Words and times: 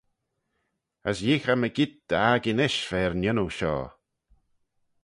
As 1.09 1.17
yeeagh 1.25 1.49
eh 1.53 1.59
mygeayrt 1.59 1.95
dy 2.09 2.17
akin 2.33 2.63
ish 2.67 2.81
v'er 2.89 3.11
n'yannoo 3.15 3.51
shoh. 3.57 3.87